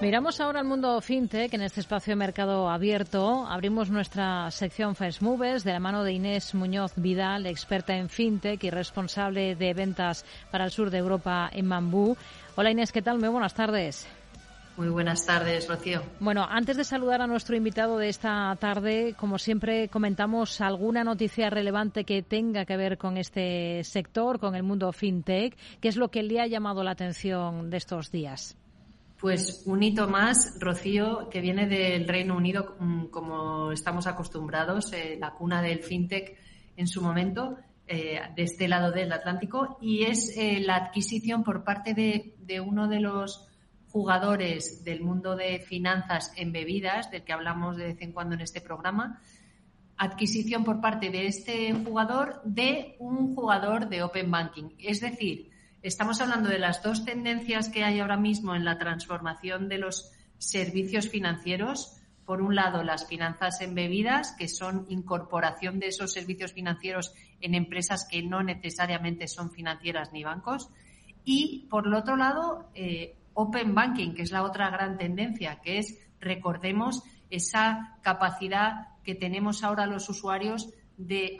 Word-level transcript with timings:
Miramos 0.00 0.40
ahora 0.40 0.60
al 0.60 0.66
mundo 0.66 1.00
fintech 1.00 1.54
en 1.54 1.62
este 1.62 1.80
espacio 1.80 2.12
de 2.12 2.16
mercado 2.16 2.68
abierto. 2.68 3.46
Abrimos 3.46 3.90
nuestra 3.90 4.50
sección 4.50 4.94
First 4.96 5.22
Movers 5.22 5.64
de 5.64 5.72
la 5.72 5.80
mano 5.80 6.04
de 6.04 6.12
Inés 6.12 6.54
Muñoz 6.54 6.92
Vidal, 6.96 7.46
experta 7.46 7.96
en 7.96 8.10
fintech 8.10 8.62
y 8.64 8.70
responsable 8.70 9.54
de 9.54 9.72
ventas 9.72 10.26
para 10.50 10.64
el 10.64 10.70
sur 10.72 10.90
de 10.90 10.98
Europa 10.98 11.48
en 11.50 11.66
Mambú. 11.66 12.16
Hola 12.56 12.70
Inés, 12.70 12.92
¿qué 12.92 13.00
tal? 13.00 13.18
Muy 13.18 13.28
buenas 13.28 13.54
tardes. 13.54 14.06
Muy 14.76 14.88
buenas 14.88 15.24
tardes, 15.24 15.68
Rocío. 15.68 16.02
Bueno, 16.18 16.44
antes 16.50 16.76
de 16.76 16.82
saludar 16.82 17.22
a 17.22 17.28
nuestro 17.28 17.54
invitado 17.54 17.96
de 17.96 18.08
esta 18.08 18.54
tarde, 18.60 19.14
como 19.16 19.38
siempre 19.38 19.88
comentamos 19.88 20.60
alguna 20.60 21.04
noticia 21.04 21.48
relevante 21.48 22.04
que 22.04 22.22
tenga 22.22 22.64
que 22.64 22.76
ver 22.76 22.98
con 22.98 23.16
este 23.16 23.84
sector, 23.84 24.40
con 24.40 24.56
el 24.56 24.64
mundo 24.64 24.92
fintech. 24.92 25.56
¿Qué 25.80 25.88
es 25.88 25.96
lo 25.96 26.08
que 26.08 26.24
le 26.24 26.40
ha 26.40 26.48
llamado 26.48 26.82
la 26.82 26.90
atención 26.90 27.70
de 27.70 27.76
estos 27.76 28.10
días? 28.10 28.56
Pues 29.24 29.62
un 29.64 29.82
hito 29.82 30.06
más, 30.06 30.54
Rocío, 30.60 31.30
que 31.30 31.40
viene 31.40 31.66
del 31.66 32.06
Reino 32.06 32.36
Unido, 32.36 32.76
mm, 32.78 33.06
como 33.06 33.72
estamos 33.72 34.06
acostumbrados, 34.06 34.92
eh, 34.92 35.16
la 35.18 35.30
cuna 35.32 35.62
del 35.62 35.78
fintech 35.78 36.36
en 36.76 36.86
su 36.86 37.00
momento, 37.00 37.56
eh, 37.86 38.20
de 38.36 38.42
este 38.42 38.68
lado 38.68 38.92
del 38.92 39.10
Atlántico, 39.10 39.78
y 39.80 40.02
es 40.02 40.36
eh, 40.36 40.60
la 40.60 40.76
adquisición 40.76 41.42
por 41.42 41.64
parte 41.64 41.94
de, 41.94 42.34
de, 42.40 42.60
uno 42.60 42.86
de 42.86 43.00
los 43.00 43.48
jugadores 43.88 44.84
del 44.84 45.00
mundo 45.00 45.36
de 45.36 45.58
finanzas 45.58 46.30
en 46.36 46.52
bebidas, 46.52 47.10
del 47.10 47.24
que 47.24 47.32
hablamos 47.32 47.78
de 47.78 47.84
vez 47.84 48.02
en 48.02 48.12
cuando 48.12 48.34
en 48.34 48.42
este 48.42 48.60
programa, 48.60 49.22
adquisición 49.96 50.64
por 50.64 50.82
parte 50.82 51.08
de 51.08 51.28
este 51.28 51.72
jugador 51.72 52.42
de 52.44 52.94
un 52.98 53.34
jugador 53.34 53.88
de 53.88 54.02
Open 54.02 54.30
Banking. 54.30 54.74
Es 54.78 55.00
decir, 55.00 55.53
Estamos 55.84 56.22
hablando 56.22 56.48
de 56.48 56.58
las 56.58 56.82
dos 56.82 57.04
tendencias 57.04 57.68
que 57.68 57.84
hay 57.84 58.00
ahora 58.00 58.16
mismo 58.16 58.54
en 58.54 58.64
la 58.64 58.78
transformación 58.78 59.68
de 59.68 59.76
los 59.76 60.10
servicios 60.38 61.10
financieros. 61.10 62.00
Por 62.24 62.40
un 62.40 62.54
lado, 62.54 62.82
las 62.82 63.06
finanzas 63.06 63.60
embebidas, 63.60 64.34
que 64.38 64.48
son 64.48 64.86
incorporación 64.88 65.78
de 65.78 65.88
esos 65.88 66.14
servicios 66.14 66.54
financieros 66.54 67.12
en 67.42 67.54
empresas 67.54 68.08
que 68.10 68.22
no 68.22 68.42
necesariamente 68.42 69.28
son 69.28 69.50
financieras 69.50 70.10
ni 70.14 70.24
bancos. 70.24 70.70
Y 71.22 71.66
por 71.68 71.86
el 71.86 71.92
otro 71.92 72.16
lado, 72.16 72.70
eh, 72.74 73.18
Open 73.34 73.74
Banking, 73.74 74.14
que 74.14 74.22
es 74.22 74.32
la 74.32 74.42
otra 74.42 74.70
gran 74.70 74.96
tendencia, 74.96 75.60
que 75.60 75.76
es, 75.76 75.98
recordemos, 76.18 77.02
esa 77.28 77.98
capacidad 78.00 78.88
que 79.02 79.14
tenemos 79.14 79.62
ahora 79.62 79.84
los 79.84 80.08
usuarios 80.08 80.72
de, 80.96 81.36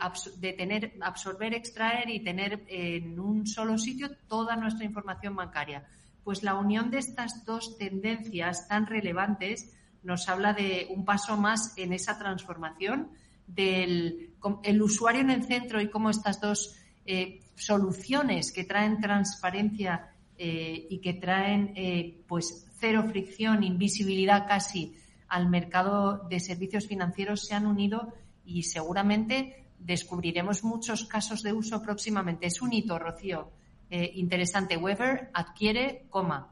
tener, 0.57 0.93
absorber, 1.01 1.53
extraer 1.53 2.09
y 2.09 2.23
tener 2.23 2.63
en 2.67 3.19
un 3.19 3.47
solo 3.47 3.77
sitio 3.77 4.09
toda 4.27 4.55
nuestra 4.55 4.85
información 4.85 5.35
bancaria. 5.35 5.85
Pues 6.23 6.43
la 6.43 6.55
unión 6.55 6.89
de 6.89 6.99
estas 6.99 7.45
dos 7.45 7.77
tendencias 7.77 8.67
tan 8.67 8.87
relevantes 8.87 9.73
nos 10.03 10.27
habla 10.29 10.53
de 10.53 10.87
un 10.89 11.05
paso 11.05 11.37
más 11.37 11.77
en 11.77 11.93
esa 11.93 12.17
transformación 12.17 13.09
del 13.47 14.31
el 14.63 14.81
usuario 14.81 15.21
en 15.21 15.31
el 15.31 15.43
centro 15.43 15.81
y 15.81 15.89
cómo 15.89 16.09
estas 16.09 16.39
dos 16.39 16.75
eh, 17.05 17.41
soluciones 17.55 18.51
que 18.51 18.63
traen 18.63 18.99
transparencia 18.99 20.11
eh, 20.37 20.87
y 20.89 20.99
que 20.99 21.13
traen 21.13 21.73
eh, 21.75 22.23
pues 22.27 22.67
cero 22.79 23.05
fricción, 23.09 23.63
invisibilidad 23.63 24.47
casi 24.47 24.95
al 25.27 25.49
mercado 25.49 26.27
de 26.29 26.39
servicios 26.39 26.87
financieros 26.87 27.45
se 27.45 27.55
han 27.55 27.65
unido 27.65 28.13
y 28.45 28.63
seguramente 28.63 29.65
descubriremos 29.79 30.63
muchos 30.63 31.05
casos 31.05 31.43
de 31.43 31.53
uso 31.53 31.81
próximamente. 31.81 32.47
Es 32.47 32.61
un 32.61 32.73
hito, 32.73 32.97
Rocío. 32.97 33.51
Eh, 33.89 34.11
interesante. 34.15 34.77
Weber 34.77 35.29
adquiere 35.33 36.05
coma. 36.09 36.51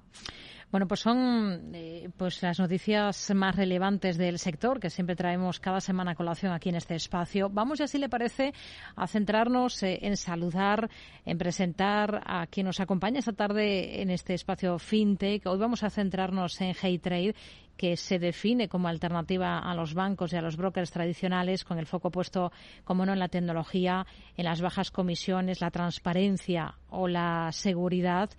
Bueno, 0.74 0.88
pues 0.88 1.02
son 1.02 1.70
eh, 1.76 2.10
pues 2.18 2.42
las 2.42 2.60
noticias 2.60 3.32
más 3.36 3.56
relevantes 3.56 4.18
del 4.18 4.40
sector 4.40 4.80
que 4.80 4.90
siempre 4.90 5.16
traemos 5.16 5.60
cada 5.60 5.80
semana 5.80 6.12
a 6.12 6.16
colación 6.16 6.52
aquí 6.52 6.70
en 6.70 6.76
este 6.76 6.96
espacio. 6.96 7.48
Vamos, 7.48 7.78
ya 7.78 7.88
si 7.88 8.00
le 8.00 8.10
parece, 8.10 8.56
a 8.96 9.06
centrarnos 9.06 9.84
eh, 9.84 10.00
en 10.02 10.18
saludar, 10.18 10.90
en 11.26 11.38
presentar 11.38 12.24
a 12.26 12.48
quien 12.48 12.66
nos 12.66 12.80
acompaña 12.80 13.20
esta 13.20 13.34
tarde 13.34 14.02
en 14.02 14.10
este 14.10 14.34
espacio 14.34 14.80
FinTech. 14.80 15.46
Hoy 15.46 15.60
vamos 15.60 15.84
a 15.84 15.92
centrarnos 15.92 16.60
en 16.60 16.74
HeyTrade 16.74 17.36
que 17.78 17.98
se 17.98 18.20
define 18.20 18.68
como 18.70 18.88
alternativa 18.88 19.60
a 19.60 19.74
los 19.76 19.94
bancos 19.94 20.34
y 20.34 20.38
a 20.38 20.42
los 20.42 20.58
brokers 20.58 20.92
tradicionales, 20.92 21.64
con 21.64 21.80
el 21.80 21.86
foco 21.86 22.12
puesto, 22.12 22.52
como 22.84 23.06
no, 23.06 23.14
en 23.14 23.20
la 23.20 23.30
tecnología, 23.30 24.06
en 24.38 24.46
las 24.46 24.62
bajas 24.62 24.92
comisiones, 24.92 25.62
la 25.62 25.72
transparencia 25.72 26.76
o 26.90 27.08
la 27.08 27.52
seguridad. 27.52 28.30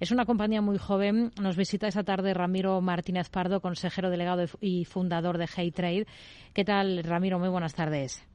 Es 0.00 0.10
una 0.10 0.26
compañía 0.26 0.60
muy 0.60 0.78
joven. 0.78 1.32
Nos 1.40 1.56
visita 1.56 1.88
esta 1.88 2.04
tarde 2.04 2.34
Ramiro 2.34 2.80
Martínez 2.80 3.28
Pardo, 3.30 3.60
consejero 3.60 4.10
delegado 4.10 4.44
y 4.60 4.84
fundador 4.84 5.38
de 5.38 5.46
HeyTrade. 5.46 6.06
¿Qué 6.52 6.64
tal, 6.64 7.02
Ramiro? 7.04 7.38
Muy 7.38 7.48
buenas 7.48 7.74
tardes. 7.74 8.29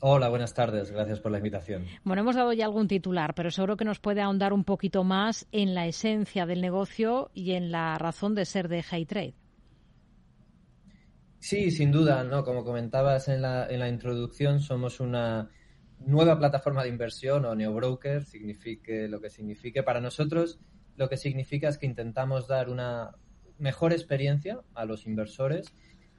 Hola, 0.00 0.28
buenas 0.28 0.52
tardes. 0.52 0.90
Gracias 0.90 1.20
por 1.20 1.32
la 1.32 1.38
invitación. 1.38 1.86
Bueno, 2.04 2.22
hemos 2.22 2.36
dado 2.36 2.52
ya 2.52 2.66
algún 2.66 2.88
titular, 2.88 3.34
pero 3.34 3.50
seguro 3.50 3.76
que 3.76 3.84
nos 3.84 4.00
puede 4.00 4.20
ahondar 4.20 4.52
un 4.52 4.64
poquito 4.64 5.02
más 5.02 5.46
en 5.50 5.74
la 5.74 5.86
esencia 5.86 6.46
del 6.46 6.60
negocio 6.60 7.30
y 7.32 7.52
en 7.52 7.70
la 7.70 7.96
razón 7.96 8.34
de 8.34 8.44
ser 8.44 8.68
de 8.68 8.82
HeyTrade. 8.82 9.34
Sí, 11.38 11.70
sin 11.70 11.90
duda, 11.90 12.24
¿no? 12.24 12.44
Como 12.44 12.64
comentabas 12.64 13.28
en 13.28 13.42
la, 13.42 13.66
en 13.68 13.80
la 13.80 13.88
introducción, 13.88 14.60
somos 14.60 15.00
una 15.00 15.50
nueva 15.98 16.38
plataforma 16.38 16.82
de 16.82 16.88
inversión 16.88 17.44
o 17.44 17.54
neobroker, 17.54 18.24
signifique 18.24 19.08
lo 19.08 19.20
que 19.20 19.30
signifique. 19.30 19.82
Para 19.82 20.00
nosotros, 20.00 20.58
lo 20.96 21.08
que 21.08 21.16
significa 21.16 21.68
es 21.68 21.78
que 21.78 21.86
intentamos 21.86 22.46
dar 22.48 22.68
una 22.68 23.12
mejor 23.58 23.92
experiencia 23.92 24.60
a 24.74 24.84
los 24.84 25.06
inversores 25.06 25.74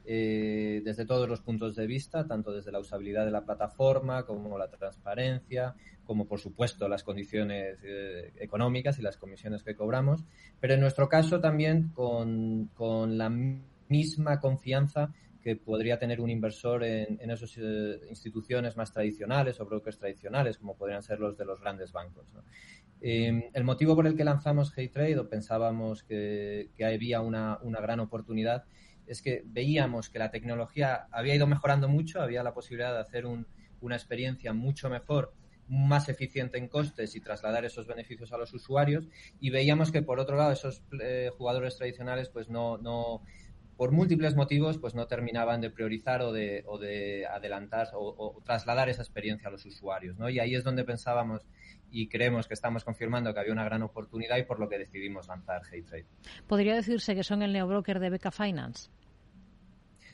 eh, 0.07 0.81
desde 0.83 1.05
todos 1.05 1.27
los 1.27 1.41
puntos 1.41 1.75
de 1.75 1.88
vista, 1.88 2.27
tanto 2.27 2.51
desde 2.51 2.71
la 2.71 2.79
usabilidad 2.79 3.25
de 3.25 3.31
la 3.31 3.45
plataforma 3.45 4.25
como 4.25 4.57
la 4.57 4.69
transparencia, 4.69 5.75
como 6.03 6.27
por 6.27 6.39
supuesto 6.39 6.88
las 6.88 7.03
condiciones 7.03 7.79
eh, 7.83 8.33
económicas 8.39 8.99
y 8.99 9.01
las 9.01 9.17
comisiones 9.17 9.63
que 9.63 9.75
cobramos, 9.75 10.23
pero 10.59 10.75
en 10.75 10.81
nuestro 10.81 11.09
caso 11.09 11.39
también 11.39 11.89
con, 11.89 12.69
con 12.75 13.17
la 13.17 13.29
misma 13.29 14.39
confianza 14.39 15.13
que 15.41 15.55
podría 15.55 15.99
tener 15.99 16.21
un 16.21 16.31
inversor 16.31 16.83
en, 16.83 17.19
en 17.21 17.29
esas 17.29 17.55
eh, 17.57 17.99
instituciones 18.09 18.75
más 18.77 18.91
tradicionales 18.91 19.59
o 19.59 19.65
brokers 19.65 19.99
tradicionales, 19.99 20.57
como 20.57 20.75
podrían 20.75 21.03
ser 21.03 21.19
los 21.19 21.38
de 21.38 21.45
los 21.45 21.61
grandes 21.61 21.91
bancos. 21.91 22.25
Eh, 23.01 23.51
el 23.53 23.63
motivo 23.63 23.95
por 23.95 24.07
el 24.07 24.15
que 24.15 24.23
lanzamos 24.23 24.75
HeyTrade 24.75 25.19
o 25.19 25.29
pensábamos 25.29 26.03
que, 26.03 26.71
que 26.75 26.85
había 26.85 27.21
una, 27.21 27.59
una 27.61 27.79
gran 27.79 27.99
oportunidad 27.99 28.63
es 29.07 29.21
que 29.21 29.43
veíamos 29.45 30.09
que 30.09 30.19
la 30.19 30.31
tecnología 30.31 31.07
había 31.11 31.35
ido 31.35 31.47
mejorando 31.47 31.88
mucho, 31.88 32.21
había 32.21 32.43
la 32.43 32.53
posibilidad 32.53 32.93
de 32.93 33.01
hacer 33.01 33.25
un, 33.25 33.47
una 33.81 33.95
experiencia 33.95 34.53
mucho 34.53 34.89
mejor, 34.89 35.33
más 35.67 36.09
eficiente 36.09 36.57
en 36.57 36.67
costes 36.67 37.15
y 37.15 37.21
trasladar 37.21 37.65
esos 37.65 37.88
beneficios 37.88 38.31
a 38.31 38.38
los 38.38 38.53
usuarios 38.53 39.07
y 39.39 39.49
veíamos 39.49 39.91
que 39.91 40.03
por 40.03 40.19
otro 40.19 40.38
lado 40.38 40.51
esos 40.51 40.83
eh, 41.01 41.31
jugadores 41.35 41.77
tradicionales 41.77 42.29
pues 42.29 42.49
no, 42.49 42.77
no 42.77 43.23
por 43.78 43.91
múltiples 43.91 44.36
motivos 44.36 44.78
pues 44.78 44.96
no 44.96 45.08
terminaban 45.08 45.62
de 45.62 45.69
priorizar 45.69 46.22
o 46.22 46.31
de, 46.31 46.63
o 46.68 46.78
de 46.78 47.25
adelantar 47.25 47.90
o, 47.94 48.16
o, 48.18 48.41
trasladar 48.41 48.90
esa 48.90 49.02
experiencia 49.02 49.50
a 49.50 49.52
los 49.52 49.66
usuarios 49.66 50.18
¿no? 50.18 50.30
y 50.30 50.40
ahí 50.40 50.56
es 50.56 50.63
donde 50.63 50.84
pensábamos 50.84 51.41
y 51.91 52.08
creemos 52.08 52.47
que 52.47 52.53
estamos 52.53 52.84
confirmando 52.84 53.34
que 53.34 53.40
había 53.40 53.53
una 53.53 53.63
gran 53.63 53.81
oportunidad 53.81 54.38
y 54.38 54.44
por 54.44 54.59
lo 54.59 54.68
que 54.68 54.78
decidimos 54.78 55.28
lanzar 55.28 55.62
HeyTrade. 55.72 56.06
¿Podría 56.47 56.75
decirse 56.75 57.16
que 57.16 57.24
son 57.24 57.41
el 57.41 57.53
neobroker 57.53 58.00
de 58.00 58.09
Beca 58.09 58.31
Finance? 58.31 58.90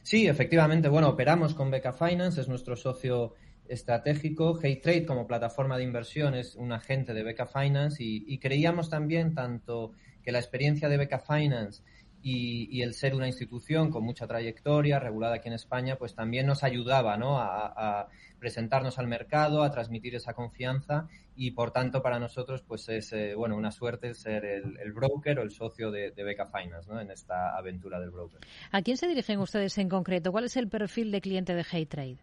Sí, 0.03 0.27
efectivamente. 0.27 0.89
Bueno, 0.89 1.09
operamos 1.09 1.55
con 1.55 1.71
Beca 1.71 1.93
Finance, 1.93 2.41
es 2.41 2.47
nuestro 2.47 2.75
socio 2.75 3.33
estratégico. 3.67 4.59
HeyTrade 4.61 5.05
como 5.05 5.27
plataforma 5.27 5.77
de 5.77 5.83
inversión 5.83 6.35
es 6.35 6.55
un 6.55 6.71
agente 6.71 7.13
de 7.13 7.23
Beca 7.23 7.47
Finance 7.47 8.03
y, 8.03 8.25
y 8.27 8.37
creíamos 8.39 8.89
también 8.89 9.33
tanto 9.33 9.93
que 10.23 10.31
la 10.31 10.39
experiencia 10.39 10.89
de 10.89 10.97
Beca 10.97 11.19
Finance 11.19 11.81
y, 12.21 12.67
y, 12.71 12.81
el 12.81 12.93
ser 12.93 13.15
una 13.15 13.27
institución 13.27 13.89
con 13.89 14.03
mucha 14.03 14.27
trayectoria, 14.27 14.99
regulada 14.99 15.35
aquí 15.35 15.47
en 15.47 15.55
España, 15.55 15.97
pues 15.97 16.13
también 16.15 16.45
nos 16.45 16.63
ayudaba 16.63 17.17
¿no? 17.17 17.39
a, 17.39 17.73
a, 17.75 18.07
presentarnos 18.39 18.97
al 18.97 19.07
mercado, 19.07 19.61
a 19.63 19.69
transmitir 19.69 20.15
esa 20.15 20.33
confianza 20.33 21.07
y 21.35 21.51
por 21.51 21.71
tanto 21.71 22.01
para 22.01 22.19
nosotros 22.19 22.63
pues 22.67 22.89
es 22.89 23.13
eh, 23.13 23.35
bueno 23.35 23.55
una 23.55 23.71
suerte 23.71 24.15
ser 24.15 24.45
el, 24.45 24.77
el, 24.79 24.93
broker 24.93 25.39
o 25.39 25.43
el 25.43 25.51
socio 25.51 25.91
de, 25.91 26.09
de 26.09 26.23
Beca 26.23 26.47
Finance 26.47 26.91
¿no? 26.91 26.99
en 26.99 27.11
esta 27.11 27.55
aventura 27.55 27.99
del 27.99 28.09
broker. 28.09 28.39
¿A 28.71 28.81
quién 28.81 28.97
se 28.97 29.07
dirigen 29.07 29.39
ustedes 29.39 29.77
en 29.77 29.89
concreto? 29.89 30.31
¿Cuál 30.31 30.45
es 30.45 30.57
el 30.57 30.67
perfil 30.67 31.11
de 31.11 31.21
cliente 31.21 31.53
de 31.53 31.63
HeyTrade? 31.63 32.17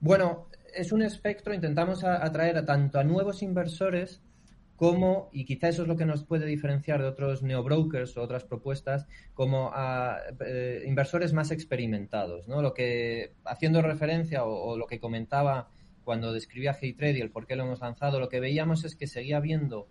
Bueno, 0.00 0.48
es 0.74 0.92
un 0.92 1.00
espectro, 1.02 1.54
intentamos 1.54 2.04
atraer 2.04 2.58
a 2.58 2.66
tanto 2.66 2.98
a 2.98 3.04
nuevos 3.04 3.42
inversores 3.42 4.20
como, 4.76 5.28
y 5.32 5.44
quizá 5.44 5.68
eso 5.68 5.82
es 5.82 5.88
lo 5.88 5.96
que 5.96 6.04
nos 6.04 6.24
puede 6.24 6.46
diferenciar 6.46 7.00
de 7.00 7.08
otros 7.08 7.42
neobrokers 7.42 8.16
o 8.16 8.22
otras 8.22 8.44
propuestas, 8.44 9.06
como 9.32 9.70
a 9.72 10.18
eh, 10.44 10.82
inversores 10.86 11.32
más 11.32 11.50
experimentados, 11.50 12.48
¿no? 12.48 12.60
Lo 12.60 12.74
que, 12.74 13.32
haciendo 13.44 13.82
referencia 13.82 14.44
o, 14.44 14.76
lo 14.76 14.86
que 14.86 14.98
comentaba 14.98 15.68
cuando 16.04 16.32
describía 16.32 16.76
HeyTrade 16.78 17.18
y 17.18 17.20
el 17.20 17.30
por 17.30 17.46
qué 17.46 17.56
lo 17.56 17.64
hemos 17.64 17.80
lanzado, 17.80 18.18
lo 18.18 18.28
que 18.28 18.40
veíamos 18.40 18.84
es 18.84 18.96
que 18.96 19.06
seguía 19.06 19.36
habiendo 19.36 19.86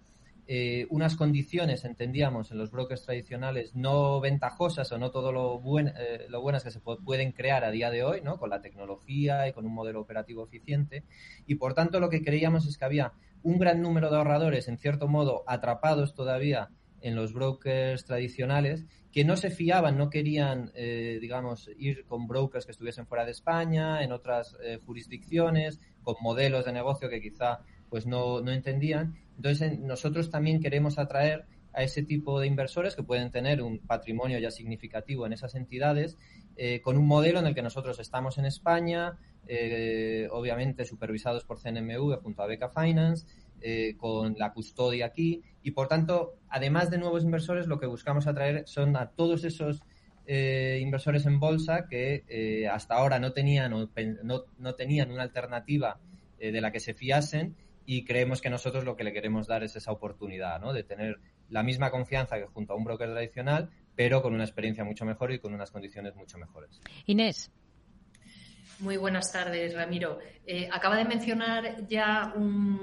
eh, 0.46 0.86
unas 0.90 1.16
condiciones, 1.16 1.86
entendíamos, 1.86 2.52
en 2.52 2.58
los 2.58 2.70
brokers 2.70 3.04
tradicionales 3.04 3.76
no 3.76 4.20
ventajosas 4.20 4.92
o 4.92 4.98
no 4.98 5.10
todo 5.10 5.32
lo, 5.32 5.62
eh, 5.80 6.26
lo 6.28 6.42
buenas 6.42 6.66
que 6.66 6.72
se 6.72 6.82
pueden 6.82 7.32
crear 7.32 7.64
a 7.64 7.72
día 7.72 7.90
de 7.90 8.04
hoy, 8.04 8.20
¿no? 8.22 8.38
Con 8.38 8.50
la 8.50 8.62
tecnología 8.62 9.48
y 9.48 9.54
con 9.54 9.66
un 9.66 9.74
modelo 9.74 10.02
operativo 10.02 10.44
eficiente. 10.44 11.04
Y 11.48 11.56
por 11.56 11.74
tanto 11.74 12.02
lo 12.02 12.10
que 12.10 12.22
creíamos 12.22 12.68
es 12.68 12.78
que 12.78 12.84
había 12.84 13.14
un 13.44 13.60
gran 13.60 13.82
número 13.82 14.10
de 14.10 14.18
ahorradores, 14.18 14.68
en 14.68 14.78
cierto 14.78 15.08
modo, 15.08 15.44
atrapados 15.48 16.14
todavía 16.14 16.70
en 17.02 17.16
los 17.16 17.34
brokers 17.34 18.06
tradicionales 18.06 18.86
que 19.12 19.26
no 19.26 19.36
se 19.36 19.52
fiaban, 19.52 19.98
no 19.98 20.10
querían, 20.10 20.72
eh, 20.74 21.20
digamos, 21.22 21.70
ir 21.78 22.06
con 22.06 22.28
brokers 22.28 22.66
que 22.66 22.72
estuviesen 22.72 23.06
fuera 23.06 23.26
de 23.26 23.32
España, 23.32 24.04
en 24.04 24.12
otras 24.12 24.58
jurisdicciones, 24.86 25.80
con 26.02 26.16
modelos 26.22 26.66
de 26.66 26.72
negocio 26.74 27.10
que 27.10 27.22
quizá 27.22 27.60
pues 27.90 28.08
no, 28.08 28.42
no 28.42 28.52
entendían. 28.52 29.14
Entonces, 29.36 29.78
nosotros 29.78 30.32
también 30.32 30.60
queremos 30.62 30.98
atraer 30.98 31.46
a 31.74 31.84
ese 31.84 32.04
tipo 32.04 32.40
de 32.40 32.48
inversores 32.48 32.96
que 32.96 33.04
pueden 33.04 33.32
tener 33.32 33.62
un 33.62 33.80
patrimonio 33.80 34.40
ya 34.40 34.52
significativo 34.52 35.26
en 35.26 35.34
esas 35.34 35.56
entidades, 35.56 36.18
eh, 36.56 36.82
con 36.82 36.98
un 36.98 37.08
modelo 37.08 37.40
en 37.40 37.48
el 37.48 37.56
que 37.56 37.62
nosotros 37.62 38.00
estamos 38.00 38.38
en 38.38 38.46
España, 38.46 39.18
eh, 39.48 40.28
obviamente 40.32 40.86
supervisados 40.86 41.44
por 41.44 41.60
CNMV 41.60 42.22
junto 42.22 42.44
a 42.44 42.48
Beca 42.48 42.70
Finance, 42.70 43.26
eh, 43.62 43.96
con 43.98 44.36
la 44.38 44.54
custodia 44.54 45.08
aquí, 45.08 45.42
y 45.64 45.72
por 45.72 45.88
tanto, 45.88 46.36
además 46.50 46.92
de 46.92 46.98
nuevos 46.98 47.24
inversores, 47.24 47.68
lo 47.68 47.80
que 47.80 47.88
buscamos 47.88 48.28
atraer 48.28 48.64
son 48.68 48.96
a 48.96 49.10
todos 49.10 49.44
esos 49.44 49.82
inversores 50.26 51.26
en 51.26 51.38
bolsa 51.38 51.86
que 51.90 52.66
hasta 52.72 52.96
ahora 52.96 53.20
no 53.20 53.34
tenían, 53.34 53.72
no, 53.72 54.46
no 54.58 54.76
tenían 54.76 55.12
una 55.12 55.24
alternativa 55.24 56.00
de 56.40 56.62
la 56.62 56.72
que 56.72 56.80
se 56.80 56.94
fiasen 56.94 57.58
y 57.86 58.06
creemos 58.06 58.42
que 58.42 58.50
nosotros 58.50 58.86
lo 58.86 58.96
que 58.96 59.04
le 59.04 59.14
queremos 59.14 59.48
dar 59.48 59.64
es 59.64 59.76
esa 59.76 59.92
oportunidad, 59.92 60.60
¿no? 60.62 60.74
De 60.74 60.84
tener 60.84 61.20
la 61.54 61.62
misma 61.62 61.92
confianza 61.92 62.38
que 62.38 62.48
junto 62.48 62.74
a 62.74 62.76
un 62.76 62.84
broker 62.84 63.12
tradicional, 63.12 63.70
pero 63.96 64.24
con 64.24 64.34
una 64.34 64.44
experiencia 64.44 64.84
mucho 64.84 65.06
mejor 65.06 65.32
y 65.32 65.40
con 65.40 65.54
unas 65.54 65.70
condiciones 65.70 66.16
mucho 66.16 66.40
mejores. 66.40 66.82
Inés. 67.06 67.52
Muy 68.80 68.98
buenas 68.98 69.32
tardes, 69.32 69.76
Ramiro. 69.76 70.18
Eh, 70.48 70.68
acaba 70.72 70.98
de 70.98 71.06
mencionar 71.06 71.88
ya 71.88 72.34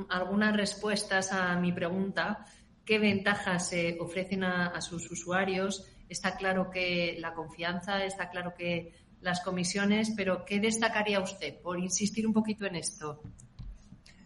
algunas 0.09 0.57
respuestas 0.57 1.33
a 1.33 1.57
mi 1.57 1.73
pregunta. 1.73 2.47
¿Qué 2.85 3.01
ventajas 3.01 3.69
se 3.69 3.99
ofrecen 4.01 4.45
a 4.45 4.81
sus 4.81 5.11
usuarios? 5.11 5.85
Está 6.09 6.37
claro 6.37 6.71
que 6.71 7.17
la 7.19 7.35
confianza, 7.35 8.05
está 8.05 8.31
claro 8.31 8.55
que 8.57 8.93
las 9.21 9.41
comisiones, 9.41 10.13
pero 10.17 10.45
¿qué 10.45 10.61
destacaría 10.61 11.21
usted 11.21 11.61
por 11.61 11.79
insistir 11.79 12.27
un 12.27 12.33
poquito 12.33 12.67
en 12.67 12.77
esto? 12.77 13.21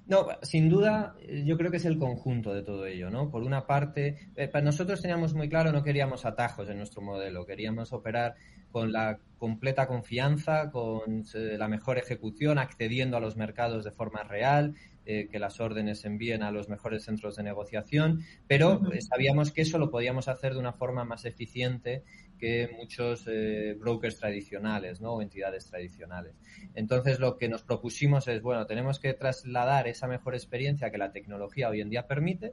No, 0.06 0.28
sin 0.42 0.68
duda, 0.68 1.16
yo 1.46 1.56
creo 1.56 1.70
que 1.70 1.78
es 1.78 1.86
el 1.86 1.98
conjunto 1.98 2.52
de 2.52 2.62
todo 2.62 2.84
ello, 2.84 3.08
¿no? 3.08 3.30
Por 3.30 3.42
una 3.42 3.66
parte, 3.66 4.28
eh, 4.36 4.48
para 4.48 4.62
nosotros 4.62 5.00
teníamos 5.00 5.32
muy 5.32 5.48
claro, 5.48 5.72
no 5.72 5.82
queríamos 5.82 6.26
atajos 6.26 6.68
en 6.68 6.76
nuestro 6.76 7.00
modelo, 7.00 7.46
queríamos 7.46 7.90
operar 7.94 8.34
con 8.70 8.92
la 8.92 9.18
completa 9.38 9.86
confianza, 9.86 10.70
con 10.70 11.24
eh, 11.34 11.56
la 11.58 11.68
mejor 11.68 11.96
ejecución, 11.96 12.58
accediendo 12.58 13.16
a 13.16 13.20
los 13.20 13.38
mercados 13.38 13.82
de 13.82 13.92
forma 13.92 14.22
real, 14.24 14.74
eh, 15.06 15.28
que 15.30 15.38
las 15.38 15.58
órdenes 15.60 16.04
envíen 16.04 16.42
a 16.42 16.50
los 16.50 16.68
mejores 16.68 17.04
centros 17.04 17.36
de 17.36 17.42
negociación, 17.42 18.24
pero 18.46 18.80
sabíamos 19.00 19.52
que 19.52 19.62
eso 19.62 19.78
lo 19.78 19.90
podíamos 19.90 20.28
hacer 20.28 20.52
de 20.52 20.60
una 20.60 20.72
forma 20.72 21.04
más 21.04 21.24
eficiente 21.24 22.02
que 22.44 22.68
muchos 22.76 23.24
eh, 23.26 23.74
brokers 23.80 24.18
tradicionales 24.18 25.00
¿no? 25.00 25.14
o 25.14 25.22
entidades 25.22 25.66
tradicionales. 25.66 26.34
Entonces 26.74 27.18
lo 27.18 27.38
que 27.38 27.48
nos 27.48 27.62
propusimos 27.62 28.28
es, 28.28 28.42
bueno, 28.42 28.66
tenemos 28.66 29.00
que 29.00 29.14
trasladar 29.14 29.88
esa 29.88 30.08
mejor 30.08 30.34
experiencia 30.34 30.90
que 30.90 30.98
la 30.98 31.10
tecnología 31.10 31.70
hoy 31.70 31.80
en 31.80 31.88
día 31.88 32.06
permite 32.06 32.52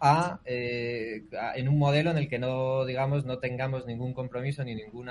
a, 0.00 0.40
eh, 0.44 1.22
en 1.54 1.68
un 1.70 1.78
modelo 1.78 2.10
en 2.10 2.18
el 2.18 2.28
que 2.28 2.38
no, 2.38 2.84
digamos, 2.84 3.24
no 3.24 3.38
tengamos 3.38 3.86
ningún 3.86 4.12
compromiso 4.12 4.64
ni 4.64 4.74
ningún 4.74 5.08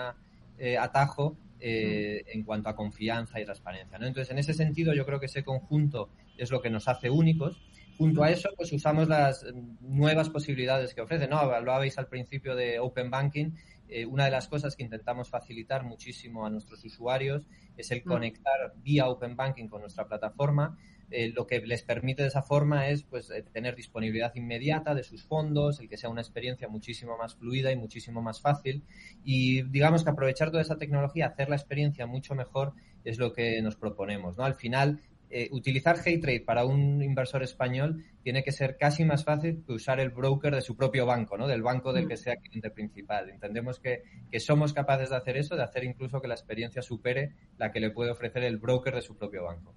eh, 0.59 0.77
atajo 0.77 1.35
en 1.63 2.44
cuanto 2.44 2.69
a 2.69 2.75
confianza 2.75 3.39
y 3.39 3.45
transparencia. 3.45 3.97
¿no? 3.97 4.06
Entonces, 4.06 4.31
en 4.31 4.38
ese 4.38 4.53
sentido, 4.53 4.94
yo 4.94 5.06
creo 5.06 5.19
que 5.19 5.27
ese 5.27 5.44
conjunto 5.44 6.09
es 6.38 6.51
lo 6.51 6.62
que 6.62 6.69
nos 6.69 6.88
hace 6.88 7.09
únicos. 7.09 7.59
Junto 8.01 8.24
a 8.24 8.31
eso, 8.31 8.50
pues 8.57 8.71
usamos 8.74 9.07
las 9.07 9.45
nuevas 9.80 10.30
posibilidades 10.30 10.94
que 10.94 11.01
ofrece. 11.01 11.27
¿no? 11.27 11.38
Hablabais 11.38 11.98
al 11.98 12.07
principio 12.07 12.56
de 12.56 12.80
Open 12.80 13.09
Banking 13.12 13.51
eh, 13.94 14.06
una 14.06 14.24
de 14.24 14.31
las 14.31 14.48
cosas 14.48 14.77
que 14.77 14.83
intentamos 14.83 15.30
facilitar 15.30 15.83
muchísimo 15.83 16.45
a 16.45 16.50
nuestros 16.50 16.83
usuarios 16.86 17.45
es 17.75 17.92
el 17.92 18.00
mm. 18.00 18.07
conectar 18.07 18.74
vía 18.77 19.09
Open 19.09 19.36
Banking 19.36 19.68
con 19.68 19.81
nuestra 19.81 20.07
plataforma. 20.07 20.77
Eh, 21.09 21.33
lo 21.36 21.45
que 21.45 21.59
les 21.59 21.83
permite 21.83 22.21
de 22.21 22.30
esa 22.30 22.42
forma 22.42 22.88
es 22.88 23.03
pues, 23.03 23.30
eh, 23.31 23.44
tener 23.51 23.75
disponibilidad 23.75 24.33
inmediata 24.33 24.95
de 24.95 25.03
sus 25.03 25.25
fondos, 25.25 25.81
el 25.81 25.89
que 25.89 25.98
sea 25.98 26.09
una 26.09 26.21
experiencia 26.21 26.69
muchísimo 26.69 27.18
más 27.18 27.36
fluida 27.36 27.69
y 27.74 27.75
muchísimo 27.75 28.21
más 28.21 28.39
fácil. 28.39 28.86
Y 29.25 29.63
digamos 29.63 30.06
que 30.06 30.09
aprovechar 30.09 30.51
toda 30.51 30.62
esa 30.62 30.77
tecnología, 30.77 31.27
hacer 31.27 31.50
la 31.50 31.57
experiencia 31.57 32.07
mucho 32.07 32.33
mejor 32.33 32.74
es 33.03 33.18
lo 33.18 33.33
que 33.33 33.62
nos 33.62 33.75
proponemos. 33.75 34.38
¿no? 34.38 34.45
Al 34.45 34.56
final, 34.56 35.01
eh, 35.33 35.48
utilizar 35.51 35.98
HeyTrade 36.04 36.42
para 36.42 36.66
un 36.66 37.01
inversor 37.01 37.42
español 37.42 38.04
tiene 38.22 38.44
que 38.44 38.51
ser 38.51 38.75
casi 38.78 39.06
más 39.06 39.24
fácil 39.24 39.63
que 39.66 39.74
usar 39.74 40.00
el 40.00 40.10
broker 40.10 40.54
de 40.54 40.62
su 40.62 40.75
propio 40.75 41.06
banco, 41.06 41.38
¿no? 41.38 41.48
Del 41.48 41.62
banco 41.62 41.94
del 41.94 42.06
mm. 42.06 42.07
que 42.10 42.18
sea 42.18 42.36
cliente 42.36 42.69
principal. 42.69 43.30
Entendemos 43.30 43.80
que, 43.80 44.04
somos 44.39 44.74
capaces 44.74 45.10
de 45.10 45.16
hacer 45.16 45.38
eso, 45.38 45.56
de 45.56 45.63
hacer 45.63 45.86
incluso 45.86 46.22
que 46.22 46.28
la 46.28 46.33
experiencia 46.33 46.81
supere 46.81 47.33
la 47.57 47.72
que 47.72 47.80
le 47.80 47.92
puede 47.92 48.12
ofrecer 48.12 48.44
el 48.44 48.57
broker 48.57 48.94
de 48.94 49.01
su 49.01 49.18
propio 49.18 49.45
banco. 49.45 49.74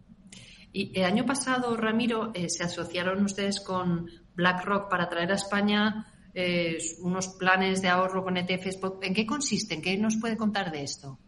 Y 0.73 0.99
el 0.99 1.05
año 1.05 1.25
pasado, 1.25 1.77
Ramiro, 1.77 2.33
eh, 2.35 2.49
se 2.49 2.65
asociaron 2.65 3.23
ustedes 3.25 3.61
con 3.61 4.11
BlackRock 4.35 4.91
para 4.91 5.09
traer 5.09 5.31
a 5.31 5.37
España 5.37 6.07
eh, 6.35 6.79
unos 7.01 7.29
planes 7.29 7.81
de 7.81 7.89
ahorro 7.89 8.25
con 8.25 8.37
ETFs. 8.37 8.81
¿En 9.03 9.15
qué 9.15 9.25
consisten? 9.25 9.81
¿Qué 9.81 9.97
nos 9.97 10.17
puede 10.17 10.37
contar 10.37 10.73
de 10.73 10.83
esto? 10.83 11.21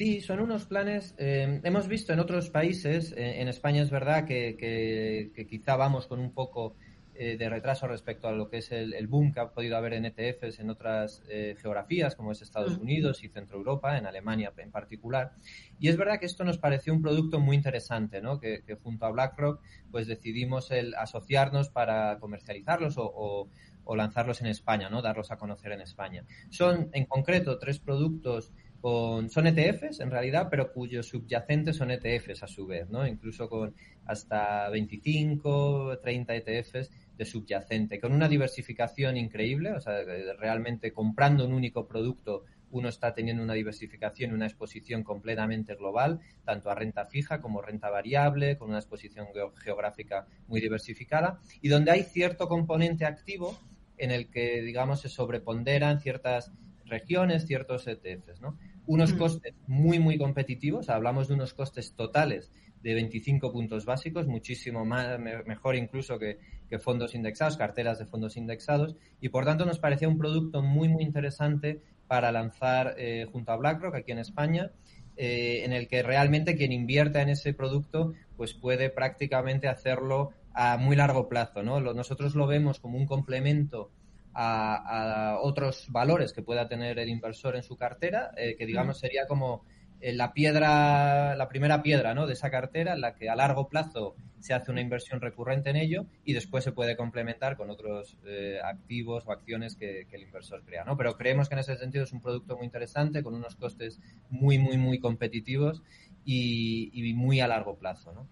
Sí, 0.00 0.22
son 0.22 0.40
unos 0.40 0.64
planes. 0.64 1.14
Eh, 1.18 1.60
hemos 1.62 1.86
visto 1.86 2.14
en 2.14 2.20
otros 2.20 2.48
países, 2.48 3.12
eh, 3.12 3.42
en 3.42 3.48
España 3.48 3.82
es 3.82 3.90
verdad 3.90 4.24
que, 4.24 4.56
que, 4.56 5.46
quizá 5.46 5.76
vamos 5.76 6.06
con 6.06 6.20
un 6.20 6.32
poco 6.32 6.74
eh, 7.14 7.36
de 7.36 7.50
retraso 7.50 7.86
respecto 7.86 8.26
a 8.26 8.32
lo 8.32 8.48
que 8.48 8.56
es 8.56 8.72
el, 8.72 9.06
boom 9.08 9.30
que 9.30 9.40
ha 9.40 9.50
podido 9.50 9.76
haber 9.76 9.92
en 9.92 10.06
ETFs 10.06 10.58
en 10.58 10.70
otras 10.70 11.22
geografías, 11.60 12.16
como 12.16 12.32
es 12.32 12.40
Estados 12.40 12.78
Unidos 12.78 13.22
y 13.24 13.28
Centro 13.28 13.58
Europa, 13.58 13.98
en 13.98 14.06
Alemania 14.06 14.54
en 14.56 14.70
particular. 14.70 15.32
Y 15.78 15.88
es 15.88 15.98
verdad 15.98 16.18
que 16.18 16.24
esto 16.24 16.44
nos 16.44 16.56
pareció 16.56 16.94
un 16.94 17.02
producto 17.02 17.38
muy 17.38 17.54
interesante, 17.54 18.22
¿no? 18.22 18.40
que, 18.40 18.62
junto 18.82 19.04
a 19.04 19.10
BlackRock 19.10 19.60
pues 19.90 20.06
decidimos 20.06 20.70
el 20.70 20.94
asociarnos 20.94 21.68
para 21.68 22.18
comercializarlos 22.20 22.96
o, 22.96 23.50
o 23.84 23.96
lanzarlos 23.96 24.40
en 24.40 24.46
España, 24.46 24.88
¿no? 24.88 25.02
darlos 25.02 25.30
a 25.30 25.36
conocer 25.36 25.72
en 25.72 25.82
España. 25.82 26.24
Son 26.48 26.88
en 26.94 27.04
concreto 27.04 27.58
tres 27.58 27.80
productos 27.80 28.50
son 28.82 29.46
ETFs 29.46 30.00
en 30.00 30.10
realidad, 30.10 30.48
pero 30.50 30.72
cuyos 30.72 31.06
subyacentes 31.08 31.76
son 31.76 31.90
ETFs 31.90 32.42
a 32.42 32.46
su 32.46 32.66
vez, 32.66 32.88
¿no? 32.88 33.06
Incluso 33.06 33.48
con 33.48 33.74
hasta 34.06 34.68
25, 34.70 35.98
30 36.02 36.34
ETFs 36.36 36.90
de 37.16 37.24
subyacente, 37.24 38.00
con 38.00 38.12
una 38.12 38.28
diversificación 38.28 39.16
increíble, 39.16 39.72
o 39.72 39.80
sea, 39.80 40.02
realmente 40.38 40.92
comprando 40.92 41.44
un 41.44 41.52
único 41.52 41.86
producto 41.86 42.44
uno 42.72 42.88
está 42.88 43.12
teniendo 43.14 43.42
una 43.42 43.54
diversificación, 43.54 44.32
una 44.32 44.46
exposición 44.46 45.02
completamente 45.02 45.74
global, 45.74 46.20
tanto 46.44 46.70
a 46.70 46.74
renta 46.74 47.06
fija 47.06 47.40
como 47.40 47.62
renta 47.62 47.90
variable, 47.90 48.56
con 48.56 48.68
una 48.68 48.78
exposición 48.78 49.26
geográfica 49.56 50.26
muy 50.46 50.60
diversificada, 50.60 51.40
y 51.60 51.68
donde 51.68 51.90
hay 51.90 52.04
cierto 52.04 52.48
componente 52.48 53.04
activo 53.04 53.58
en 53.98 54.12
el 54.12 54.30
que, 54.30 54.62
digamos, 54.62 55.00
se 55.00 55.08
sobreponderan 55.08 56.00
ciertas 56.00 56.52
regiones, 56.86 57.46
ciertos 57.46 57.86
ETFs, 57.86 58.40
¿no? 58.40 58.56
Unos 58.86 59.12
costes 59.14 59.54
muy, 59.66 59.98
muy 59.98 60.18
competitivos. 60.18 60.88
Hablamos 60.88 61.28
de 61.28 61.34
unos 61.34 61.54
costes 61.54 61.94
totales 61.94 62.50
de 62.82 62.94
25 62.94 63.52
puntos 63.52 63.84
básicos, 63.84 64.26
muchísimo 64.26 64.84
más, 64.84 65.18
mejor 65.18 65.76
incluso 65.76 66.18
que, 66.18 66.38
fondos 66.78 67.14
indexados, 67.14 67.56
carteras 67.56 67.98
de 67.98 68.06
fondos 68.06 68.36
indexados, 68.36 68.96
y 69.20 69.28
por 69.28 69.44
tanto 69.44 69.66
nos 69.66 69.78
parecía 69.78 70.08
un 70.08 70.18
producto 70.18 70.62
muy, 70.62 70.88
muy 70.88 71.02
interesante 71.02 71.82
para 72.06 72.32
lanzar 72.32 72.94
eh, 72.96 73.26
junto 73.30 73.52
a 73.52 73.56
BlackRock 73.56 73.94
aquí 73.96 74.12
en 74.12 74.18
España, 74.18 74.70
eh, 75.16 75.64
en 75.64 75.72
el 75.72 75.88
que 75.88 76.02
realmente 76.02 76.56
quien 76.56 76.72
invierta 76.72 77.20
en 77.20 77.28
ese 77.28 77.52
producto 77.52 78.14
pues 78.36 78.54
puede 78.54 78.88
prácticamente 78.88 79.68
hacerlo 79.68 80.30
a 80.54 80.78
muy 80.78 80.96
largo 80.96 81.28
plazo. 81.28 81.62
¿no? 81.62 81.80
nosotros 81.80 82.34
lo 82.34 82.46
vemos 82.46 82.80
como 82.80 82.96
un 82.96 83.06
complemento 83.06 83.90
a, 84.34 85.38
otros 85.40 85.86
valores 85.90 86.32
que 86.32 86.42
pueda 86.42 86.68
tener 86.68 86.98
el 86.98 87.08
inversor 87.08 87.56
en 87.56 87.62
su 87.62 87.76
cartera, 87.76 88.30
eh, 88.36 88.56
que 88.56 88.66
digamos 88.66 88.98
sería 88.98 89.26
como 89.26 89.64
eh, 90.00 90.14
la 90.14 90.32
piedra, 90.32 91.34
la 91.36 91.48
primera 91.48 91.82
piedra 91.82 92.14
¿no? 92.14 92.26
de 92.26 92.32
esa 92.32 92.50
cartera, 92.50 92.94
en 92.94 93.02
la 93.02 93.14
que 93.14 93.28
a 93.28 93.36
largo 93.36 93.68
plazo 93.68 94.14
se 94.38 94.54
hace 94.54 94.70
una 94.70 94.80
inversión 94.80 95.20
recurrente 95.20 95.68
en 95.68 95.76
ello 95.76 96.06
y 96.24 96.32
después 96.32 96.64
se 96.64 96.72
puede 96.72 96.96
complementar 96.96 97.58
con 97.58 97.68
otros 97.68 98.16
eh, 98.24 98.58
activos 98.64 99.24
o 99.26 99.32
acciones 99.32 99.76
que, 99.76 100.06
el 100.10 100.22
inversor 100.22 100.64
crea. 100.64 100.84
¿no? 100.84 100.96
Pero 100.96 101.16
creemos 101.18 101.48
que 101.48 101.54
en 101.54 101.58
ese 101.58 101.76
sentido 101.76 102.04
es 102.04 102.12
un 102.12 102.22
producto 102.22 102.56
muy 102.56 102.64
interesante, 102.64 103.22
con 103.22 103.34
unos 103.34 103.56
costes 103.56 104.00
muy, 104.30 104.58
muy, 104.58 104.78
muy 104.78 104.98
competitivos 104.98 105.82
y, 106.24 106.90
y 106.94 107.12
muy 107.12 107.40
a 107.40 107.48
largo 107.48 107.76
plazo. 107.76 108.12
¿no? 108.12 108.26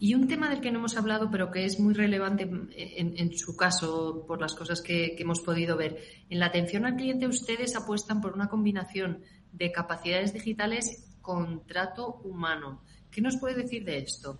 Y 0.00 0.14
un 0.14 0.28
tema 0.28 0.48
del 0.48 0.60
que 0.60 0.70
no 0.70 0.78
hemos 0.78 0.96
hablado, 0.96 1.28
pero 1.30 1.50
que 1.50 1.64
es 1.64 1.80
muy 1.80 1.92
relevante 1.92 2.48
en, 2.76 3.32
su 3.36 3.56
caso, 3.56 4.24
por 4.26 4.40
las 4.40 4.54
cosas 4.54 4.80
que, 4.80 5.16
hemos 5.18 5.40
podido 5.40 5.76
ver. 5.76 5.98
En 6.30 6.38
la 6.38 6.46
atención 6.46 6.86
al 6.86 6.94
cliente, 6.94 7.26
ustedes 7.26 7.74
apuestan 7.74 8.20
por 8.20 8.32
una 8.32 8.48
combinación 8.48 9.22
de 9.52 9.72
capacidades 9.72 10.32
digitales 10.32 11.16
con 11.20 11.66
trato 11.66 12.20
humano. 12.22 12.82
¿Qué 13.10 13.20
nos 13.20 13.38
puede 13.38 13.62
decir 13.62 13.84
de 13.84 13.98
esto? 13.98 14.38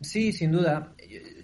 Sí, 0.00 0.32
sin 0.32 0.50
duda. 0.50 0.94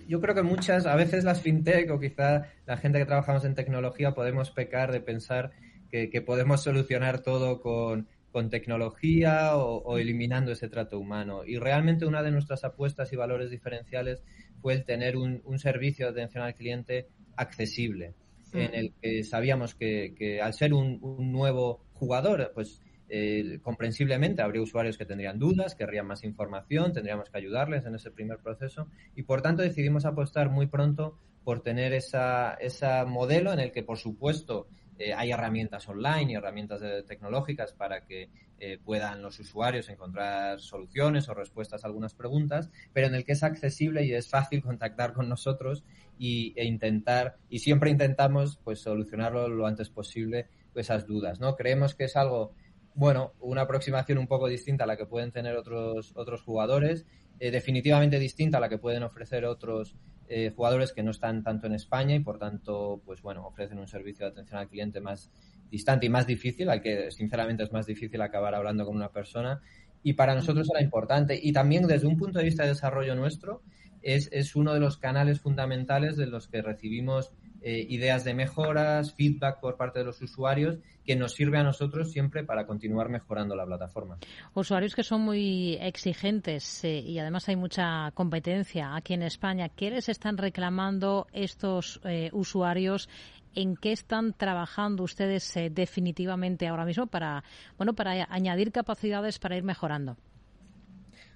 Yo 0.09 0.21
creo 0.21 0.35
que 0.35 0.43
muchas, 0.43 0.87
a 0.87 0.97
veces 0.97 1.23
las 1.23 1.41
fintech 1.41 1.89
o 1.91 2.01
quizá 2.01 2.49
la 2.67 2.77
gente 2.79 2.99
que 2.99 3.07
trabajamos 3.07 3.45
en 3.45 3.55
tecnología 3.55 4.13
podemos 4.13 4.51
pecar 4.51 4.91
de 4.91 5.01
pensar 5.01 5.53
que 5.91 6.23
podemos 6.25 6.63
solucionar 6.63 7.21
todo 7.21 7.61
con 7.61 8.09
con 8.33 8.49
tecnología 8.49 9.57
o, 9.57 9.99
eliminando 9.99 10.53
ese 10.53 10.69
trato 10.69 10.99
humano. 10.99 11.45
Y 11.45 11.59
realmente 11.59 12.07
una 12.07 12.23
de 12.23 12.31
nuestras 12.31 12.65
apuestas 12.65 13.13
y 13.13 13.17
valores 13.17 13.51
diferenciales 13.51 14.23
fue 14.61 14.75
el 14.75 14.85
tener 14.85 15.17
un, 15.17 15.59
servicio 15.59 16.07
de 16.07 16.13
atención 16.13 16.45
al 16.45 16.55
cliente 16.55 17.09
accesible, 17.37 18.15
en 18.53 18.75
el 18.75 18.93
que 19.01 19.25
sabíamos 19.25 19.75
que, 19.75 20.41
al 20.43 20.55
ser 20.55 20.75
un, 20.75 21.01
nuevo 21.33 21.85
jugador, 21.95 22.53
pues 22.55 22.81
eh, 23.09 23.59
comprensiblemente 23.63 24.43
habría 24.43 24.63
usuarios 24.63 24.97
que 24.97 25.05
tendrían 25.05 25.39
dudas, 25.39 25.75
querrían 25.75 26.07
más 26.07 26.23
información, 26.23 26.93
tendríamos 26.93 27.29
que 27.29 27.39
ayudarles 27.39 27.85
en 27.85 27.97
ese 27.97 28.13
primer 28.13 28.39
proceso 28.39 28.87
y 29.17 29.25
por 29.25 29.43
tanto 29.43 29.63
decidimos 29.63 30.05
apostar 30.05 30.49
muy 30.49 30.69
pronto 30.69 31.19
por 31.43 31.61
tener 31.61 31.93
esa, 31.93 32.55
ese 32.55 32.87
modelo 33.07 33.53
en 33.53 33.59
el 33.59 33.73
que, 33.73 33.83
por 33.83 33.99
supuesto, 33.99 34.69
eh, 35.01 35.15
hay 35.15 35.31
herramientas 35.31 35.89
online 35.89 36.33
y 36.33 36.35
herramientas 36.35 36.83
tecnológicas 37.07 37.73
para 37.73 38.05
que 38.05 38.29
eh, 38.59 38.79
puedan 38.85 39.23
los 39.23 39.41
usuarios 39.41 39.89
encontrar 39.89 40.61
soluciones 40.61 41.27
o 41.31 41.35
respuestas 41.35 41.83
a 41.83 41.87
algunas 41.87 42.13
preguntas, 42.13 42.71
pero 42.93 43.07
en 43.07 43.15
el 43.15 43.25
que 43.25 43.33
es 43.33 43.43
accesible 43.43 44.05
y 44.05 44.13
es 44.13 44.29
fácil 44.29 44.63
contactar 44.63 45.15
con 45.15 45.31
nosotros 45.31 45.85
y, 46.19 46.53
e 46.55 46.67
intentar, 46.67 47.39
y 47.49 47.61
siempre 47.61 47.89
intentamos 47.89 48.59
pues 48.63 48.81
solucionarlo 48.81 49.49
lo 49.49 49.67
antes 49.67 49.89
posible 49.89 50.49
esas 50.75 51.07
dudas, 51.07 51.41
¿no? 51.41 51.57
Creemos 51.57 51.95
que 51.95 52.05
es 52.05 52.17
algo 52.17 52.53
bueno, 52.95 53.33
una 53.41 53.63
aproximación 53.63 54.19
un 54.19 54.27
poco 54.27 54.49
distinta 54.49 54.85
a 54.85 54.87
la 54.87 54.99
que 54.99 55.07
pueden 55.07 55.33
tener 55.33 55.57
otros, 55.57 56.13
otros 56.15 56.43
jugadores, 56.43 57.07
eh, 57.39 57.51
definitivamente 57.51 58.19
distinta 58.19 58.59
a 58.59 58.61
la 58.61 58.69
que 58.69 58.77
pueden 58.77 59.03
ofrecer 59.03 59.47
otros 59.47 59.97
eh, 60.33 60.53
jugadores 60.55 60.93
que 60.93 61.03
no 61.03 61.11
están 61.11 61.43
tanto 61.43 61.67
en 61.67 61.73
España 61.73 62.15
y 62.15 62.21
por 62.21 62.39
tanto, 62.39 63.03
pues 63.05 63.21
bueno, 63.21 63.45
ofrecen 63.45 63.81
un 63.81 63.89
servicio 63.89 64.25
de 64.25 64.31
atención 64.31 64.61
al 64.61 64.69
cliente 64.69 65.01
más 65.01 65.29
distante 65.69 66.07
y 66.07 66.09
más 66.09 66.25
difícil, 66.25 66.71
al 66.71 66.81
que 66.81 67.11
sinceramente 67.11 67.65
es 67.65 67.73
más 67.73 67.85
difícil 67.85 68.23
acabar 68.23 68.55
hablando 68.55 68.87
con 68.87 68.95
una 68.95 69.11
persona. 69.11 69.61
Y 70.05 70.13
para 70.13 70.37
nosotros 70.37 70.69
era 70.71 70.85
importante. 70.85 71.37
Y 71.43 71.53
también 71.53 71.85
desde 71.89 72.07
un 72.07 72.17
punto 72.17 72.39
de 72.39 72.45
vista 72.45 72.63
de 72.63 72.69
desarrollo 72.69 73.17
nuestro, 73.17 73.63
es, 74.03 74.29
es 74.31 74.55
uno 74.55 74.73
de 74.73 74.79
los 74.79 74.99
canales 74.99 75.41
fundamentales 75.41 76.17
de 76.17 76.27
los 76.27 76.47
que 76.47 76.63
recibimos 76.63 77.33
eh, 77.63 77.87
ideas 77.91 78.25
de 78.25 78.33
mejoras, 78.33 79.13
feedback 79.13 79.61
por 79.61 79.77
parte 79.77 79.99
de 79.99 80.07
los 80.07 80.23
usuarios 80.23 80.79
que 81.05 81.15
nos 81.15 81.33
sirve 81.33 81.59
a 81.59 81.63
nosotros 81.63 82.11
siempre 82.11 82.43
para 82.43 82.67
continuar 82.67 83.11
mejorando 83.11 83.55
la 83.55 83.67
plataforma. 83.67 84.17
Usuarios 84.55 84.95
que 84.95 85.03
son 85.03 85.21
muy 85.21 85.75
exigentes 85.75 86.85
eh, 86.85 87.01
y 87.01 87.19
además 87.19 87.51
hay 87.51 87.57
mucha 87.57 88.13
competencia 88.13 88.97
aquí 88.97 89.13
en 89.13 89.23
España. 89.23 89.69
¿Qué 89.69 89.91
les 89.91 90.09
están 90.09 90.39
reclamando 90.39 91.27
estos 91.35 92.01
eh, 92.05 92.31
usuarios? 92.33 93.11
¿En 93.55 93.77
qué 93.77 93.93
están 93.93 94.33
trabajando 94.33 95.03
ustedes 95.03 95.53
definitivamente 95.73 96.67
ahora 96.67 96.87
mismo 96.87 97.09
para, 97.09 97.45
bueno, 97.77 97.95
para 97.95 98.27
añadir 98.31 98.73
capacidades 98.73 99.39
para 99.39 99.59
ir 99.59 99.65
mejorando? 99.65 100.17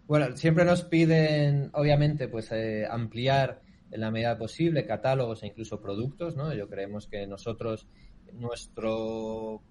Bueno, 0.06 0.34
siempre 0.36 0.64
nos 0.64 0.84
piden, 0.84 1.70
obviamente, 1.74 2.28
pues 2.28 2.50
ampliar 2.88 3.63
en 3.90 4.00
la 4.00 4.10
medida 4.10 4.36
posible 4.38 4.86
catálogos 4.86 5.42
e 5.42 5.48
incluso 5.48 5.80
productos, 5.80 6.36
¿no? 6.36 6.52
Yo 6.54 6.68
creemos 6.68 7.06
que 7.06 7.26
nosotros, 7.26 7.86
nuestro, 8.32 9.62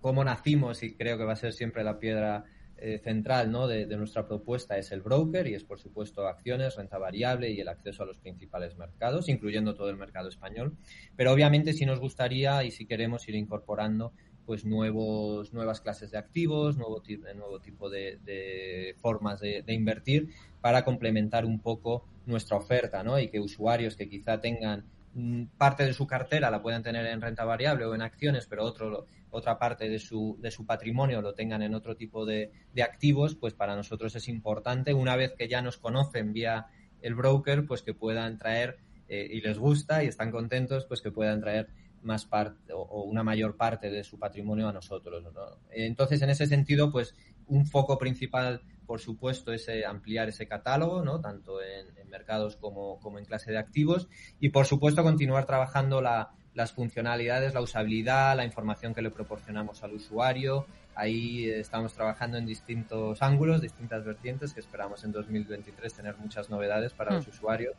cómo 0.00 0.24
nacimos 0.24 0.82
y 0.82 0.94
creo 0.94 1.16
que 1.16 1.24
va 1.24 1.32
a 1.32 1.36
ser 1.36 1.52
siempre 1.52 1.84
la 1.84 1.98
piedra 1.98 2.44
eh, 2.84 2.98
central 2.98 3.52
¿no? 3.52 3.68
de, 3.68 3.86
nuestra 3.96 4.26
propuesta 4.26 4.76
es 4.76 4.90
el 4.90 5.02
broker 5.02 5.46
y 5.46 5.54
es 5.54 5.62
por 5.62 5.78
supuesto 5.78 6.26
acciones, 6.26 6.74
renta 6.74 6.98
variable 6.98 7.48
y 7.48 7.60
el 7.60 7.68
acceso 7.68 8.02
a 8.02 8.06
los 8.06 8.18
principales 8.18 8.76
mercados, 8.76 9.28
incluyendo 9.28 9.76
todo 9.76 9.88
el 9.88 9.96
mercado 9.96 10.28
español. 10.28 10.76
Pero 11.14 11.32
obviamente 11.32 11.74
sí 11.74 11.86
nos 11.86 12.00
gustaría 12.00 12.64
y 12.64 12.72
si 12.72 12.84
queremos 12.84 13.28
ir 13.28 13.36
incorporando 13.36 14.12
pues 14.46 14.64
nuevos, 14.64 15.52
nuevas 15.52 15.80
clases 15.80 16.10
de 16.10 16.18
activos, 16.18 16.76
nuevo, 16.76 17.02
nuevo 17.34 17.60
tipo 17.60 17.88
de, 17.90 18.94
formas 18.98 19.40
de, 19.40 19.64
invertir 19.68 20.30
para 20.60 20.84
complementar 20.84 21.44
un 21.44 21.60
poco 21.60 22.04
nuestra 22.26 22.56
oferta, 22.56 23.02
¿no? 23.02 23.18
Y 23.18 23.28
que 23.28 23.40
usuarios 23.40 23.96
que 23.96 24.08
quizá 24.08 24.40
tengan 24.40 24.84
mm, 25.14 25.44
parte 25.58 25.84
de 25.84 25.92
su 25.92 26.06
cartera 26.06 26.50
la 26.50 26.62
puedan 26.62 26.82
tener 26.82 27.06
en 27.06 27.20
renta 27.20 27.44
variable 27.44 27.84
o 27.84 27.94
en 27.94 28.02
acciones, 28.02 28.46
pero 28.46 28.64
otro, 28.64 29.06
otra 29.30 29.58
parte 29.58 29.88
de 29.88 29.98
su, 29.98 30.36
de 30.40 30.50
su 30.50 30.66
patrimonio 30.66 31.20
lo 31.22 31.34
tengan 31.34 31.62
en 31.62 31.74
otro 31.74 31.96
tipo 31.96 32.24
de, 32.24 32.52
de 32.74 32.82
activos, 32.82 33.34
pues 33.34 33.54
para 33.54 33.76
nosotros 33.76 34.14
es 34.14 34.28
importante, 34.28 34.94
una 34.94 35.16
vez 35.16 35.34
que 35.36 35.48
ya 35.48 35.62
nos 35.62 35.78
conocen 35.78 36.32
vía 36.32 36.66
el 37.00 37.14
broker, 37.14 37.66
pues 37.66 37.82
que 37.82 37.94
puedan 37.94 38.38
traer 38.38 38.78
eh, 39.08 39.28
y 39.30 39.40
les 39.42 39.58
gusta 39.58 40.02
y 40.02 40.06
están 40.06 40.30
contentos, 40.30 40.86
pues 40.86 41.02
que 41.02 41.10
puedan 41.10 41.40
traer 41.40 41.68
más 42.02 42.26
parte 42.26 42.72
o, 42.72 43.02
una 43.02 43.22
mayor 43.22 43.56
parte 43.56 43.90
de 43.90 44.04
su 44.04 44.18
patrimonio 44.18 44.68
a 44.68 44.72
nosotros. 44.72 45.24
Entonces, 45.70 46.22
en 46.22 46.30
ese 46.30 46.46
sentido, 46.46 46.90
pues 46.90 47.14
un 47.46 47.66
foco 47.66 47.98
principal, 47.98 48.62
por 48.86 49.00
supuesto, 49.00 49.52
es 49.52 49.68
eh, 49.68 49.84
ampliar 49.84 50.28
ese 50.28 50.46
catálogo, 50.46 51.04
¿no? 51.04 51.20
tanto 51.20 51.62
en, 51.62 51.86
mercados 52.08 52.56
como, 52.56 53.00
como, 53.00 53.18
en 53.18 53.24
clase 53.24 53.50
de 53.50 53.58
activos, 53.58 54.06
y 54.38 54.50
por 54.50 54.66
supuesto 54.66 55.02
continuar 55.02 55.46
trabajando 55.46 56.02
las 56.02 56.72
funcionalidades, 56.72 57.54
la 57.54 57.62
usabilidad, 57.62 58.36
la 58.36 58.44
información 58.44 58.92
que 58.92 59.00
le 59.00 59.10
proporcionamos 59.10 59.82
al 59.82 59.94
usuario. 59.94 60.66
Ahí 60.94 61.46
eh, 61.46 61.60
estamos 61.60 61.94
trabajando 61.94 62.36
en 62.36 62.44
distintos 62.44 63.22
ángulos, 63.22 63.62
distintas 63.62 64.04
vertientes, 64.04 64.52
que 64.52 64.60
esperamos 64.60 65.04
en 65.04 65.12
2023 65.12 65.94
tener 65.94 66.16
muchas 66.18 66.50
novedades 66.50 66.92
para 66.92 67.14
los 67.14 67.26
hmm. 67.26 67.30
usuarios 67.30 67.76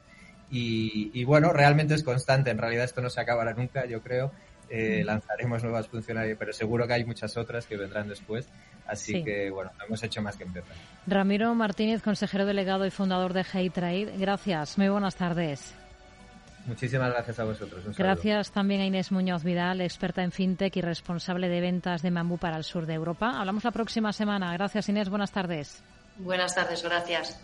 y, 0.55 1.23
bueno, 1.23 1.51
realmente 1.51 1.95
es 1.95 2.03
constante. 2.03 2.51
En 2.51 2.59
realidad 2.59 2.85
esto 2.85 3.01
no 3.01 3.09
se 3.09 3.19
acabará 3.19 3.53
nunca, 3.53 3.85
yo 3.85 4.01
creo. 4.01 4.31
Eh, 4.69 5.03
lanzaremos 5.03 5.63
nuevas 5.63 5.87
funcionalidades, 5.87 6.37
pero 6.37 6.53
seguro 6.53 6.87
que 6.87 6.93
hay 6.93 7.05
muchas 7.05 7.37
otras 7.37 7.65
que 7.65 7.77
vendrán 7.77 8.07
después. 8.07 8.47
Así 8.87 9.23
que, 9.23 9.49
bueno, 9.49 9.71
hemos 9.85 10.01
hecho 10.03 10.21
más 10.21 10.35
que 10.35 10.43
empezar. 10.43 10.75
Ramiro 11.07 11.53
Martínez, 11.55 12.01
consejero 12.01 12.45
delegado 12.45 12.85
y 12.85 12.91
fundador 12.91 13.33
de 13.33 13.45
Hey 13.51 13.69
Trade. 13.69 14.13
Gracias. 14.17 14.77
Muy 14.77 14.89
buenas 14.89 15.15
tardes. 15.15 15.73
Muchísimas 16.65 17.11
gracias 17.11 17.39
a 17.39 17.43
vosotros. 17.43 17.97
gracias 17.97 18.51
también 18.51 18.81
a 18.81 18.85
Inés 18.85 19.11
Muñoz 19.11 19.43
Vidal, 19.43 19.81
experta 19.81 20.23
en 20.23 20.31
fintech 20.31 20.77
y 20.77 20.81
responsable 20.81 21.49
de 21.49 21.59
ventas 21.59 22.01
de 22.01 22.09
Mambú 22.09 22.37
para 22.37 22.55
el 22.55 22.63
sur 22.63 22.85
de 22.85 22.93
Europa. 22.93 23.37
Hablamos 23.37 23.65
la 23.65 23.71
próxima 23.71 24.13
semana. 24.13 24.53
Gracias, 24.53 24.87
Inés. 24.87 25.09
Buenas 25.09 25.31
tardes. 25.31 25.83
Buenas 26.17 26.55
tardes. 26.55 26.81
Gracias. 26.83 27.37